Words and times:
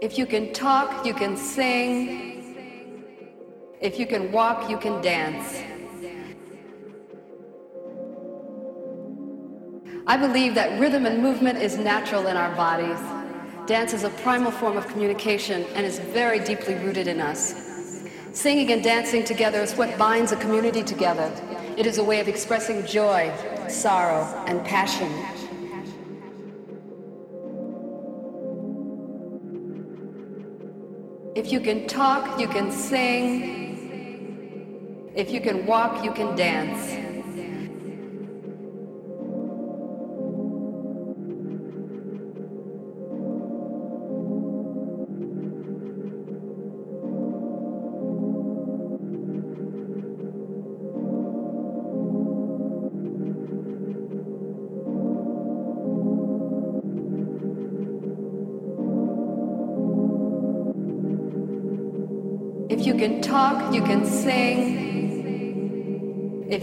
If 0.00 0.16
you 0.16 0.26
can 0.26 0.52
talk, 0.52 1.04
you 1.04 1.12
can 1.12 1.36
sing. 1.36 2.54
If 3.80 3.98
you 3.98 4.06
can 4.06 4.30
walk, 4.30 4.70
you 4.70 4.78
can 4.78 5.02
dance. 5.02 5.60
I 10.06 10.16
believe 10.16 10.54
that 10.54 10.78
rhythm 10.78 11.04
and 11.04 11.20
movement 11.20 11.58
is 11.58 11.76
natural 11.78 12.28
in 12.28 12.36
our 12.36 12.54
bodies. 12.54 12.98
Dance 13.66 13.92
is 13.92 14.04
a 14.04 14.10
primal 14.10 14.52
form 14.52 14.76
of 14.76 14.86
communication 14.86 15.64
and 15.74 15.84
is 15.84 15.98
very 15.98 16.38
deeply 16.38 16.76
rooted 16.76 17.08
in 17.08 17.20
us. 17.20 18.04
Singing 18.32 18.70
and 18.70 18.84
dancing 18.84 19.24
together 19.24 19.60
is 19.60 19.74
what 19.74 19.98
binds 19.98 20.30
a 20.30 20.36
community 20.36 20.84
together. 20.84 21.28
It 21.76 21.86
is 21.86 21.98
a 21.98 22.04
way 22.04 22.20
of 22.20 22.28
expressing 22.28 22.86
joy, 22.86 23.32
sorrow, 23.68 24.24
and 24.46 24.64
passion. 24.64 25.12
Can 31.68 31.86
talk, 31.86 32.40
you 32.40 32.48
can 32.48 32.72
sing. 32.72 33.76
If 35.14 35.30
you 35.30 35.38
can 35.38 35.66
walk, 35.66 36.02
you 36.02 36.12
can 36.12 36.34
dance. 36.34 36.97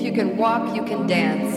You 0.05 0.13
can 0.13 0.37
walk, 0.37 0.75
you 0.75 0.83
can 0.85 1.07
dance. 1.07 1.55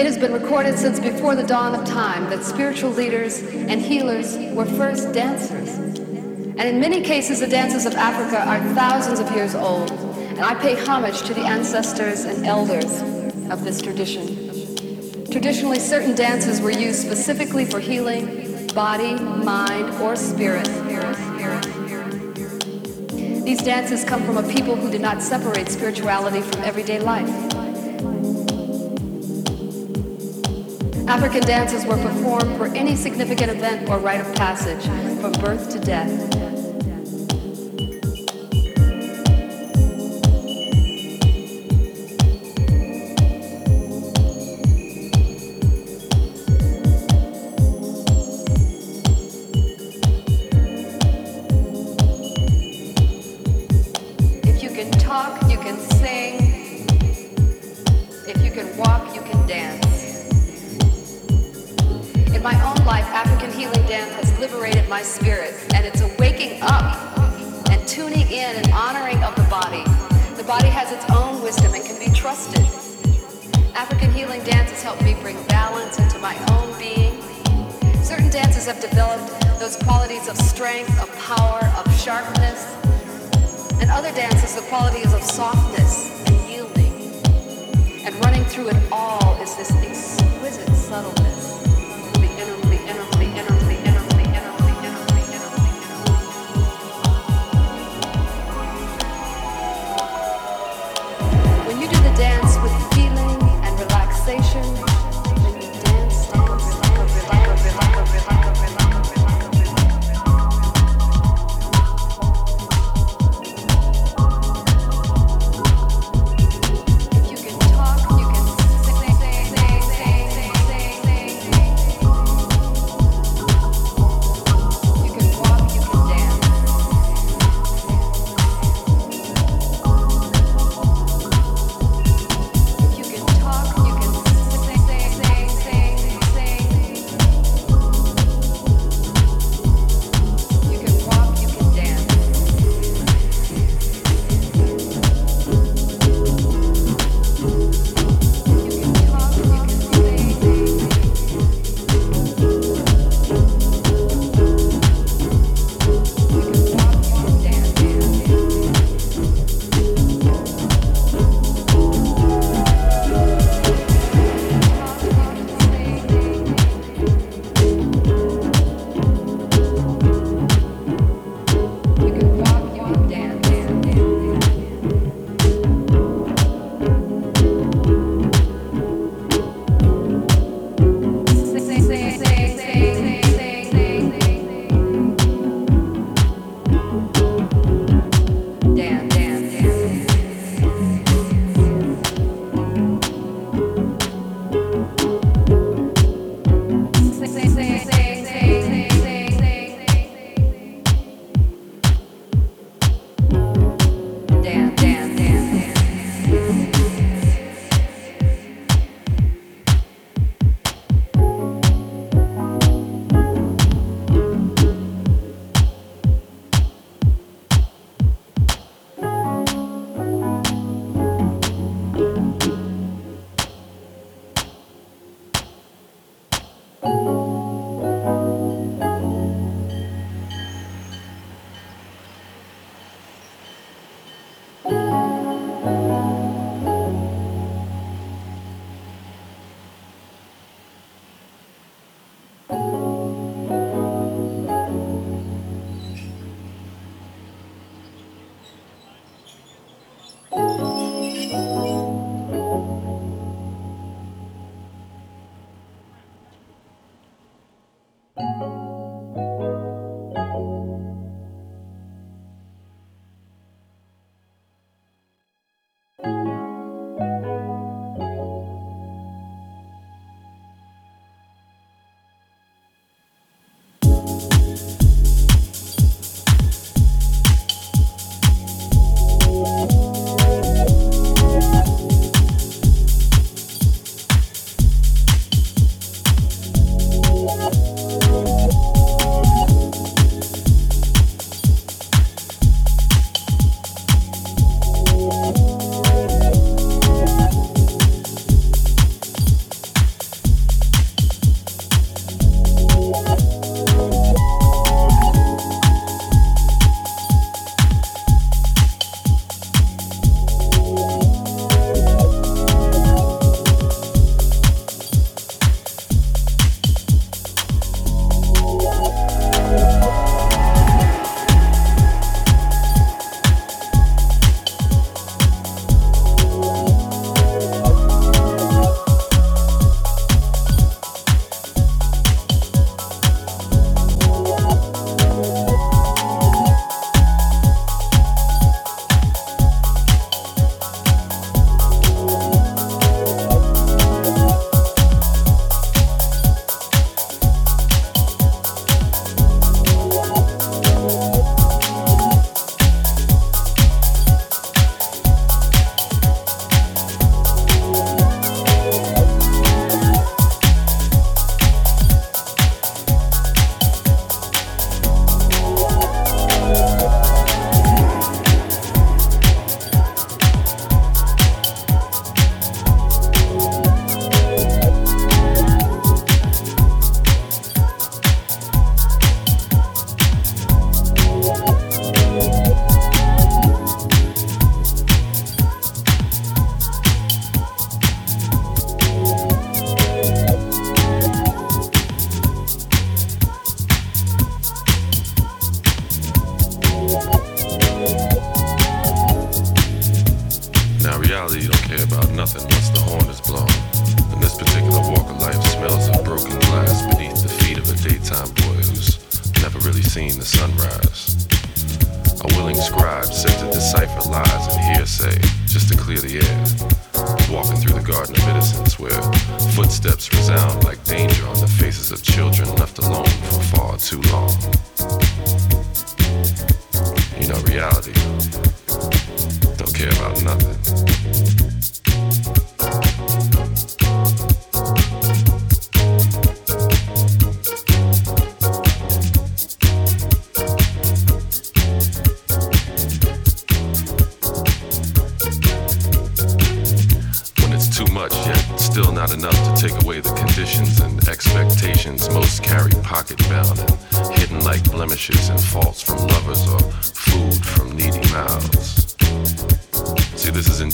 It 0.00 0.06
has 0.06 0.16
been 0.16 0.32
recorded 0.32 0.78
since 0.78 0.98
before 0.98 1.34
the 1.34 1.42
dawn 1.42 1.74
of 1.74 1.86
time 1.86 2.30
that 2.30 2.42
spiritual 2.42 2.90
leaders 2.90 3.42
and 3.42 3.80
healers 3.80 4.38
were 4.54 4.64
first 4.64 5.12
dancers. 5.12 5.68
And 5.76 6.62
in 6.62 6.80
many 6.80 7.02
cases, 7.02 7.40
the 7.40 7.46
dances 7.46 7.84
of 7.84 7.94
Africa 7.94 8.40
are 8.40 8.58
thousands 8.74 9.20
of 9.20 9.30
years 9.32 9.54
old. 9.54 9.90
And 9.90 10.40
I 10.40 10.54
pay 10.54 10.74
homage 10.74 11.22
to 11.22 11.34
the 11.34 11.42
ancestors 11.42 12.24
and 12.24 12.46
elders 12.46 13.02
of 13.50 13.62
this 13.62 13.82
tradition. 13.82 15.26
Traditionally, 15.30 15.78
certain 15.78 16.14
dances 16.14 16.62
were 16.62 16.70
used 16.70 17.00
specifically 17.00 17.66
for 17.66 17.80
healing 17.80 18.46
body, 18.76 19.14
mind, 19.14 19.88
or 20.02 20.16
spirit. 20.16 20.68
These 23.46 23.62
dances 23.62 24.04
come 24.04 24.24
from 24.24 24.38
a 24.38 24.42
people 24.42 24.74
who 24.74 24.90
did 24.90 25.00
not 25.00 25.22
separate 25.22 25.68
spirituality 25.68 26.40
from 26.40 26.64
everyday 26.64 26.98
life. 26.98 27.28
African 31.06 31.42
dances 31.42 31.86
were 31.86 31.96
performed 31.96 32.56
for 32.56 32.66
any 32.74 32.96
significant 32.96 33.52
event 33.52 33.88
or 33.88 33.98
rite 33.98 34.20
of 34.20 34.34
passage, 34.34 34.82
from 35.20 35.30
birth 35.40 35.70
to 35.70 35.78
death. 35.78 36.35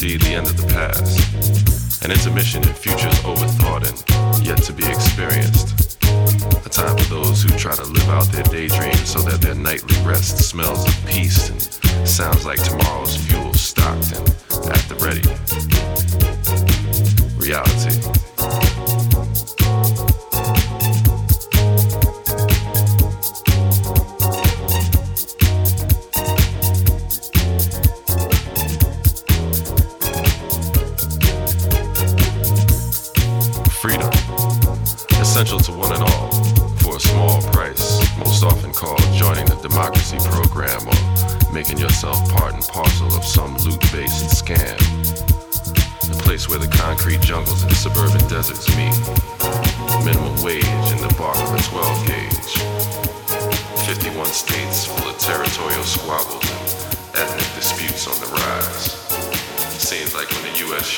Indeed 0.03 0.21
the 0.23 0.35
end 0.35 0.47
of 0.49 0.57
the 0.57 0.67
past, 0.75 2.05
an 2.05 2.11
intermission 2.11 2.61
in 2.67 2.75
futures 2.75 3.15
overthought 3.21 3.87
and 3.87 4.45
yet 4.45 4.59
to 4.59 4.73
be 4.73 4.85
experienced. 4.85 5.97
A 6.67 6.69
time 6.69 6.97
for 6.99 7.09
those 7.15 7.45
who 7.45 7.51
try 7.51 7.73
to 7.77 7.85
live 7.85 8.09
out 8.09 8.27
their 8.33 8.43
daydreams 8.45 9.09
so 9.09 9.21
that 9.21 9.41
their 9.41 9.55
nightly 9.55 9.97
rest 10.05 10.39
smells 10.39 10.85
of 10.89 11.07
peace 11.07 11.51
and 11.51 12.09
sounds 12.09 12.45
like 12.45 12.61
tomorrow's 12.65 13.17
fuel 13.17 13.55
stocked 13.55 14.17
and 14.17 14.29
at 14.73 14.83
the 14.89 14.97
ready. 14.99 15.23
Reality. 17.39 18.32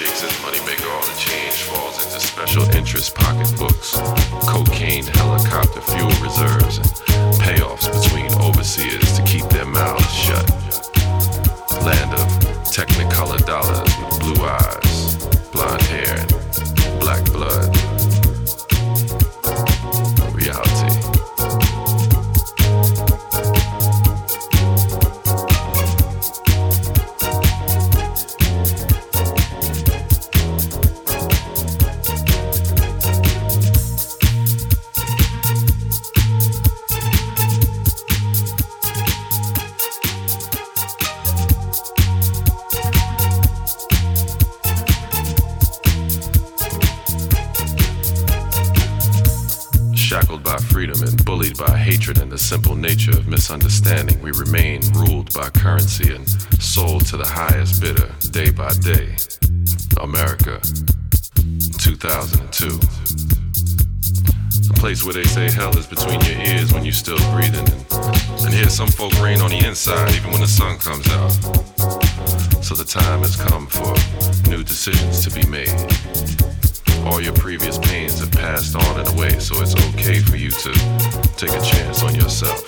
Misunderstanding, 0.01 0.44
where 65.05 65.15
they 65.15 65.25
say 65.25 65.51
hell 65.51 65.77
is 65.77 65.87
between 65.87 66.21
your 66.23 66.39
ears 66.47 66.73
when 66.73 66.85
you're 66.85 66.93
still 66.93 67.19
breathing. 67.33 67.67
And, 67.69 68.45
and 68.45 68.55
here 68.55 68.71
some 68.71 68.89
folk 68.89 69.13
rain 69.21 69.41
on 69.41 69.51
the 69.51 69.65
inside 69.67 70.15
even 70.15 70.31
when 70.31 70.41
the 70.41 70.47
sun 70.47 70.79
comes 70.79 71.07
out. 71.11 71.31
So 72.65 72.75
the 72.75 72.85
time 72.85 73.21
has 73.21 73.37
come 73.37 73.67
for 73.67 73.93
new 74.49 74.65
decisions 74.65 75.23
to 75.25 75.31
be 75.31 75.47
made. 75.49 75.69
All 77.05 77.21
your 77.21 77.35
previous 77.35 77.77
pains 77.77 78.21
have 78.21 78.33
passed 78.33 78.75
on 78.75 79.01
and 79.01 79.09
away, 79.15 79.39
so 79.39 79.61
it's 79.61 79.75
okay 79.95 80.21
for 80.21 80.37
you 80.37 80.51
to 80.51 80.73
take 81.37 81.51
a 81.51 81.61
chance 81.61 82.03
on 82.03 82.15
yourself. 82.15 82.65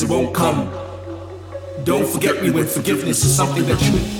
it 0.00 0.08
won't 0.08 0.32
come. 0.32 0.72
Don't 1.84 2.06
forget 2.06 2.42
me 2.42 2.50
when 2.50 2.66
forgiveness 2.66 3.24
is 3.24 3.36
something 3.36 3.66
that 3.66 3.82
you 3.82 4.11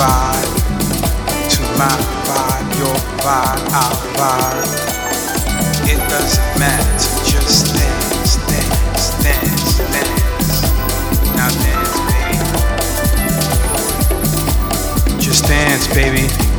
vibe 0.00 0.48
to 1.52 1.60
my 1.76 1.92
vibe, 2.24 2.68
your 2.80 2.98
vibe, 3.20 3.64
our 3.80 3.96
vibe. 4.16 4.72
It 5.92 6.00
doesn't 6.08 6.52
matter, 6.58 7.10
just 7.28 7.74
dance, 7.76 8.36
dance, 8.48 9.04
dance, 9.22 9.78
dance. 9.92 10.56
Now 11.36 11.50
dance, 11.64 11.96
baby. 12.08 12.38
Just 15.20 15.44
dance, 15.44 15.86
baby. 15.92 16.49